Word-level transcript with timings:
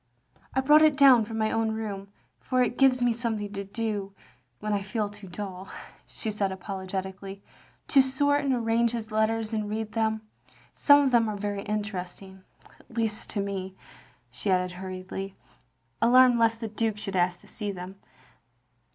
I 0.55 0.61
brought 0.61 0.81
it 0.81 0.97
down 0.97 1.25
from 1.25 1.37
my 1.37 1.51
own 1.51 1.73
room, 1.73 2.11
for 2.39 2.63
it 2.63 2.79
gives 2.79 3.03
me 3.03 3.13
something 3.13 3.53
to 3.53 3.63
do, 3.63 4.15
when 4.59 4.73
I 4.73 4.81
feel 4.81 5.09
too 5.09 5.27
dull," 5.27 5.69
she 6.07 6.31
said 6.31 6.51
apologetically, 6.51 7.43
"to 7.89 8.01
sort 8.01 8.43
and 8.43 8.51
arrange 8.51 8.93
his 8.93 9.11
letters 9.11 9.53
and 9.53 9.69
read 9.69 9.91
them. 9.91 10.23
Some 10.73 11.03
of 11.03 11.11
them 11.11 11.29
are 11.29 11.37
very 11.37 11.61
interesting, 11.61 12.43
at 12.79 12.97
least 12.97 13.29
to 13.29 13.41
me," 13.41 13.75
she 14.31 14.49
added 14.49 14.71
hurriedly, 14.71 15.35
alarmed 16.01 16.39
lest 16.39 16.61
the 16.61 16.67
Duke 16.67 16.97
should 16.97 17.15
ask 17.15 17.39
to 17.41 17.47
see 17.47 17.71
them. 17.71 17.97